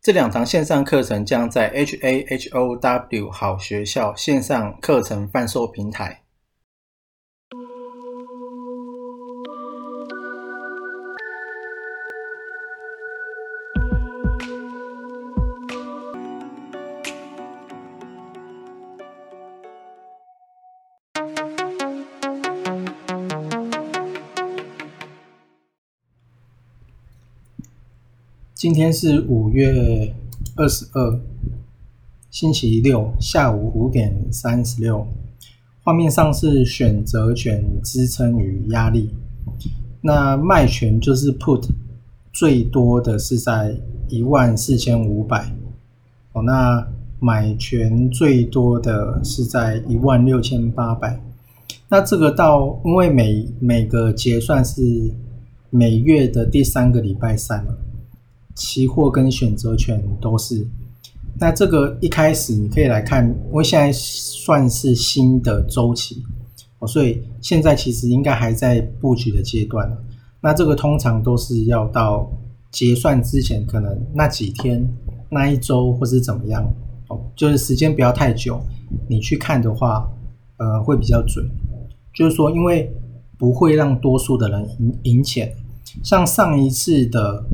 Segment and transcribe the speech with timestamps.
[0.00, 6.22] 这两堂线上课程将在 HAHOW 好学校线上课程贩售平台。
[28.68, 30.14] 今天是五月
[30.54, 31.18] 二十二，
[32.30, 35.06] 星期六下午五点三十六。
[35.82, 39.08] 画面上是选择权支撑与压力，
[40.02, 41.66] 那卖权就是 put
[42.30, 43.74] 最多的是在
[44.06, 45.50] 一万四千五百
[46.34, 46.86] 哦，那
[47.20, 51.18] 买权最多的是在一万六千八百。
[51.88, 55.10] 那这个到因为每每个结算是
[55.70, 57.74] 每月的第三个礼拜三嘛。
[58.58, 60.66] 期货跟选择权都是，
[61.38, 66.24] 那这个一开始你可以来看，因为现在算是新的周期
[66.80, 69.88] 哦，所以现在其实应该还在布局的阶段
[70.40, 72.28] 那这个通常都是要到
[72.72, 74.84] 结算之前，可能那几天、
[75.30, 76.68] 那一周或是怎么样
[77.06, 78.60] 哦，就是时间不要太久，
[79.08, 80.10] 你去看的话，
[80.56, 81.48] 呃，会比较准。
[82.12, 82.92] 就是说，因为
[83.38, 85.54] 不会让多数的人赢赢钱，
[86.02, 87.44] 像上一次的。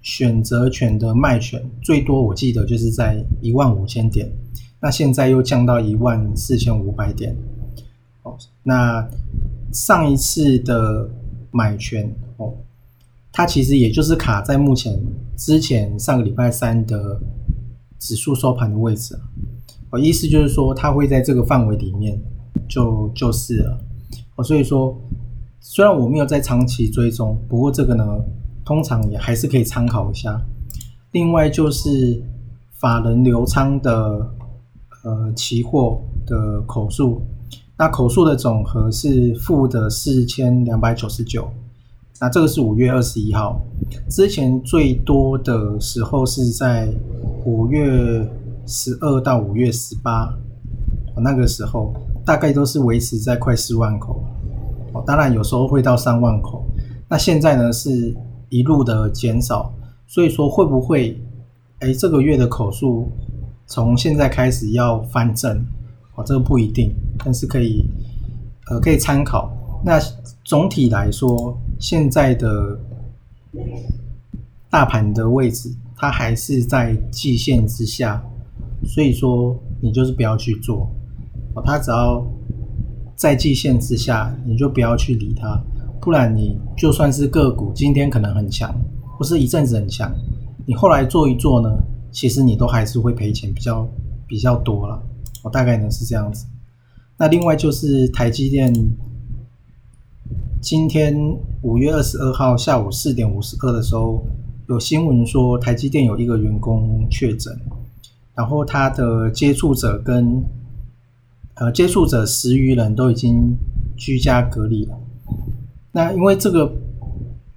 [0.00, 4.30] 选择权的卖权最多，我记得就是在一万五千点，
[4.80, 7.36] 那现在又降到一万四千五百点。
[8.22, 9.06] 哦，那
[9.72, 11.10] 上一次的
[11.50, 12.54] 买权哦，
[13.32, 14.98] 它其实也就是卡在目前
[15.36, 17.20] 之前上个礼拜三的
[17.98, 19.18] 指数收盘的位置。
[19.90, 22.18] 哦，意思就是说它会在这个范围里面
[22.68, 23.78] 就就是了。
[24.36, 24.96] 哦，所以说
[25.60, 28.04] 虽然我没有在长期追踪，不过这个呢。
[28.68, 30.38] 通常也还是可以参考一下。
[31.12, 32.22] 另外就是
[32.72, 34.30] 法人流仓的
[35.04, 37.22] 呃期货的口数，
[37.78, 41.48] 那口数的总和是负的四千两百九十九。
[42.20, 43.58] 那这个是五月二十一号，
[44.10, 46.92] 之前最多的时候是在
[47.46, 48.30] 五月
[48.66, 50.30] 十二到五月十八，
[51.16, 54.22] 那个时候大概都是维持在快四万口。
[54.92, 56.62] 哦，当然有时候会到三万口。
[57.08, 58.14] 那现在呢是。
[58.48, 59.72] 一路的减少，
[60.06, 61.20] 所以说会不会，
[61.80, 63.10] 哎，这个月的口数
[63.66, 65.64] 从现在开始要翻正，
[66.14, 67.84] 哦，这个不一定，但是可以，
[68.70, 69.52] 呃，可以参考。
[69.84, 70.00] 那
[70.44, 72.78] 总体来说，现在的
[74.70, 78.22] 大盘的位置，它还是在季线之下，
[78.84, 80.90] 所以说你就是不要去做，
[81.54, 82.26] 哦，它只要
[83.14, 85.62] 在季线之下，你就不要去理它。
[86.08, 88.74] 不然你就算是个股今天可能很强，
[89.18, 90.10] 或是一阵子很强，
[90.64, 91.68] 你后来做一做呢，
[92.10, 93.86] 其实你都还是会赔钱，比较
[94.26, 94.98] 比较多了。
[95.42, 96.46] 我大概呢是这样子。
[97.18, 98.72] 那另外就是台积电，
[100.62, 101.14] 今天
[101.60, 104.24] 五月二十二号下午四点五十二的时候，
[104.70, 107.54] 有新闻说台积电有一个员工确诊，
[108.34, 110.42] 然后他的接触者跟
[111.56, 113.54] 呃接触者十余人都已经
[113.94, 114.97] 居家隔离了。
[115.92, 116.70] 那因为这个，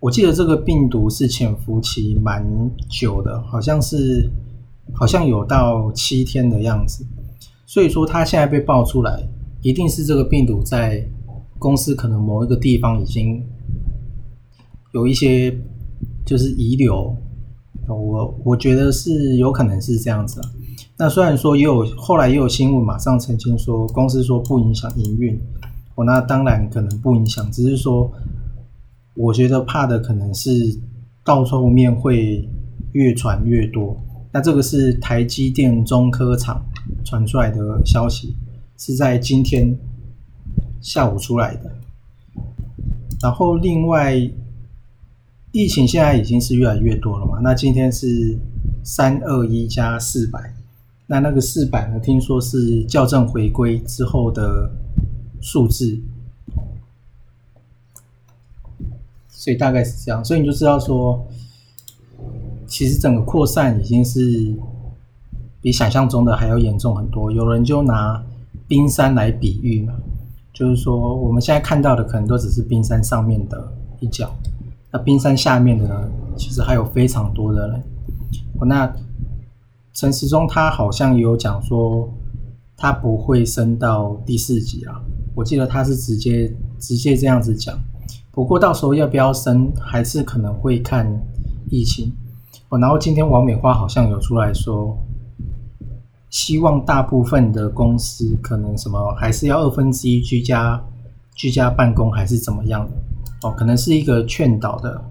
[0.00, 2.44] 我记得这个病毒是潜伏期蛮
[2.90, 4.28] 久的，好像是
[4.92, 7.04] 好像有到七天的样子，
[7.64, 9.22] 所以说它现在被爆出来，
[9.62, 11.06] 一定是这个病毒在
[11.58, 13.42] 公司可能某一个地方已经
[14.92, 15.56] 有一些
[16.24, 17.16] 就是遗留，
[17.88, 20.40] 我我觉得是有可能是这样子。
[20.98, 25.40] 那虽然说也有后来也有新闻马上澄清说，公司说不影响营运。
[25.96, 28.12] 哦，那当然可能不影响，只是说，
[29.14, 30.78] 我觉得怕的可能是
[31.24, 32.46] 到后面会
[32.92, 33.96] 越传越多。
[34.30, 36.62] 那这个是台积电中科厂
[37.02, 38.36] 传出来的消息，
[38.76, 39.74] 是在今天
[40.82, 41.72] 下午出来的。
[43.22, 44.14] 然后另外，
[45.52, 47.38] 疫情现在已经是越来越多了嘛？
[47.42, 48.38] 那今天是
[48.84, 50.54] 三二一加四百，
[51.06, 51.98] 那那个四百呢？
[52.00, 54.70] 听说是校正回归之后的。
[55.40, 55.98] 数字，
[59.28, 61.24] 所以大概是这样，所以你就知道说，
[62.66, 64.54] 其实整个扩散已经是
[65.60, 67.30] 比想象中的还要严重很多。
[67.30, 68.22] 有人就拿
[68.66, 69.94] 冰山来比喻嘛，
[70.52, 74.34] 就是说我们现在看到的可能都只是冰山上面的一角，
[74.90, 77.82] 那冰山下面的呢，其实还有非常多的人。
[78.62, 78.92] 那
[79.92, 82.12] 陈时中他好像也有讲说，
[82.76, 85.00] 他不会升到第四级啊，
[85.36, 87.78] 我记得他是直接直接这样子讲。
[88.32, 91.06] 不过到时候要不要升，还是可能会看
[91.70, 92.12] 疫情。
[92.70, 94.96] 哦，然后今天王美花好像有出来说。
[96.28, 100.78] 希望大部分的公司可能什么还是要二分之一居家
[101.34, 105.02] 居家办公还是怎么样的哦，可能是一个劝导的。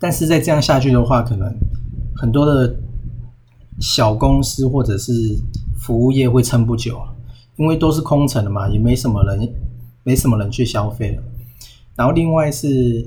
[0.00, 1.54] 但是再这样下去的话，可能
[2.16, 2.74] 很多的
[3.78, 5.12] 小公司或者是
[5.78, 6.98] 服务业会撑不久，
[7.56, 9.52] 因为都是空城的嘛，也没什么人，
[10.02, 11.22] 没什么人去消费了。
[11.94, 13.06] 然后另外是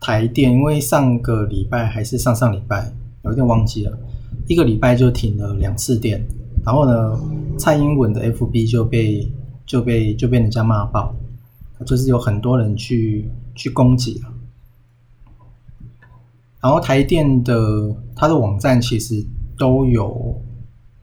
[0.00, 2.90] 台电，因为上个礼拜还是上上礼拜，
[3.24, 3.98] 有点忘记了，
[4.48, 6.26] 一个礼拜就停了两次电。
[6.64, 7.20] 然后呢，
[7.58, 9.30] 蔡英文的 FB 就被
[9.66, 11.14] 就被就被人家骂爆，
[11.84, 14.32] 就是有很多人去去攻击了。
[16.62, 19.24] 然后台电的它的网站其实
[19.56, 20.38] 都有，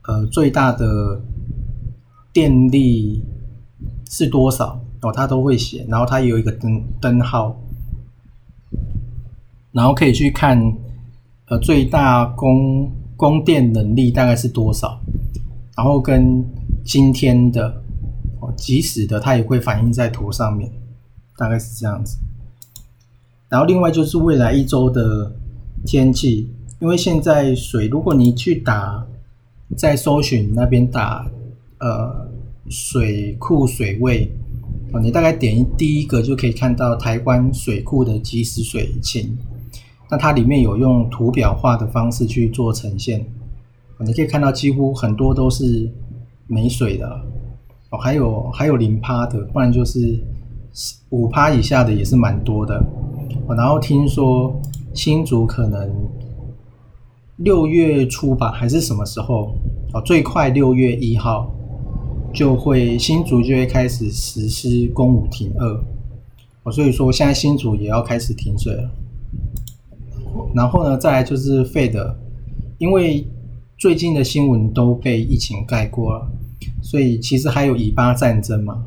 [0.06, 1.20] 呃，最大的
[2.32, 3.20] 电力
[4.08, 5.84] 是多少哦，它都会写。
[5.88, 7.60] 然后它有一个灯灯号，
[9.72, 10.60] 然后可以去看，
[11.46, 15.00] 呃，最大供供电能力大概是多少，
[15.76, 16.44] 然后跟
[16.84, 17.82] 今天的
[18.38, 20.70] 哦，即时的它也会反映在图上面，
[21.36, 22.16] 大概是这样子。
[23.48, 25.32] 然后另外就是未来一周的。
[25.84, 26.48] 天气，
[26.80, 29.06] 因为现在水，如果你去打，
[29.76, 31.26] 在搜寻那边打，
[31.78, 32.28] 呃，
[32.68, 34.30] 水库水位，
[34.92, 39.36] 哦，你大概点第一个就可以看到台湾水库的即时水情，
[40.10, 43.24] 那它里面有用图表化的方式去做呈现，
[44.00, 45.90] 你可以看到几乎很多都是
[46.46, 47.08] 没水的，
[47.90, 50.18] 哦，还有还有零趴的，不然就是
[51.10, 52.84] 五趴以下的也是蛮多的，
[53.48, 54.54] 然后听说。
[54.98, 55.88] 新竹可能
[57.36, 59.54] 六月初吧，还是什么时候？
[59.92, 61.54] 哦，最快六月一号
[62.34, 65.84] 就会新竹就会开始实施公五停二。
[66.64, 68.90] 哦，所以说现在新竹也要开始停水了。
[70.52, 72.12] 然后呢，再来就是费德，
[72.78, 73.24] 因为
[73.76, 76.28] 最近的新闻都被疫情盖过了，
[76.82, 78.84] 所以其实还有以巴战争嘛。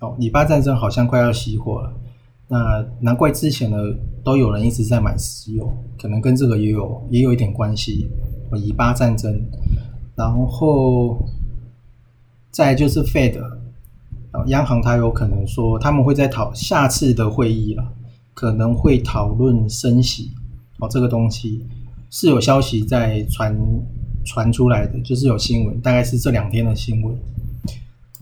[0.00, 1.90] 哦，以巴战争好像快要熄火了。
[2.52, 3.78] 那难怪之前呢，
[4.22, 8.10] 都有人一直在买石油，可能跟这个也有也有一点关系。
[8.54, 9.42] 以巴战争，
[10.14, 11.16] 然后
[12.50, 13.42] 再就是 Fed，
[14.48, 17.82] 央行它有可能说他们会在讨下次的会议了，
[18.34, 20.32] 可能会讨论升息。
[20.78, 21.64] 哦，这个东西
[22.10, 23.58] 是有消息在传
[24.26, 27.16] 传出来的，就是有新闻，大概是这两天的新闻。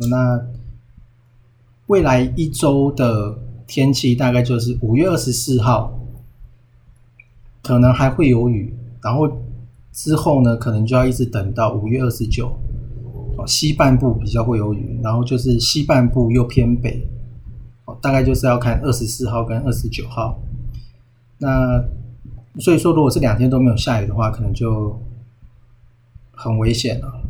[0.09, 0.41] 那
[1.89, 3.37] 未来一周的。
[3.71, 5.97] 天气大概就是五月二十四号，
[7.62, 9.31] 可能还会有雨，然后
[9.93, 12.49] 之后呢，可能就要一直等到五月二十九，
[13.37, 17.09] 哦，西半部比较会有雨，然后就是西半部又偏北，
[17.85, 20.37] 哦，大概就是要看二十四号跟二十九号。
[21.39, 21.81] 那
[22.59, 25.00] 所以说，如果这两天都没有下雨的话，可能就
[26.33, 27.23] 很危险了。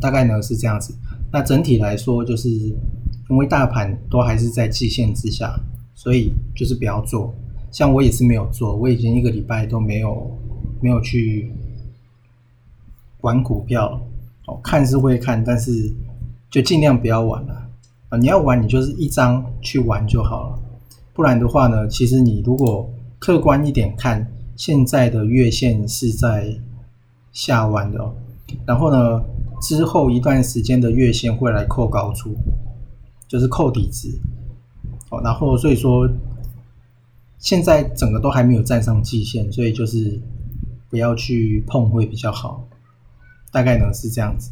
[0.00, 0.94] 大概呢是这样子。
[1.32, 5.58] 那整体来说，就是因为大盘都还是在季线之下。
[6.02, 7.30] 所以就是不要做，
[7.70, 10.34] 像我也是没有做，我已经一个礼拜都没有
[10.80, 11.52] 没有去
[13.20, 14.00] 玩股票了，
[14.46, 15.92] 哦，看是会看，但是
[16.50, 17.68] 就尽量不要玩了
[18.08, 18.16] 啊！
[18.16, 20.58] 你要玩，你就是一张去玩就好了，
[21.12, 24.26] 不然的话呢，其实你如果客观一点看，
[24.56, 26.56] 现在的月线是在
[27.30, 28.14] 下弯的，
[28.64, 29.22] 然后呢，
[29.60, 32.34] 之后一段时间的月线会来扣高出，
[33.28, 34.18] 就是扣底值。
[35.10, 36.08] 哦，然后所以说，
[37.38, 40.20] 现在整个都还没有站上季线，所以就是
[40.88, 42.66] 不要去碰会比较好。
[43.52, 44.50] 大概呢是这样子。